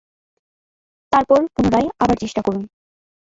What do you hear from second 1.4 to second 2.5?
পুনরায় আবার চেষ্টা